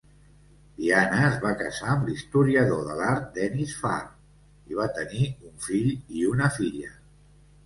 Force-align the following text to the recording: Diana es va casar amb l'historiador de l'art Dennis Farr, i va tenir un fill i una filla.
Diana 0.77 1.17
es 1.25 1.35
va 1.43 1.51
casar 1.59 1.89
amb 1.95 2.09
l'historiador 2.11 2.81
de 2.87 2.95
l'art 3.01 3.29
Dennis 3.35 3.75
Farr, 3.83 4.09
i 4.73 4.79
va 4.81 4.89
tenir 4.97 5.29
un 5.51 5.55
fill 5.69 5.93
i 5.93 6.27
una 6.33 6.51
filla. 6.59 6.91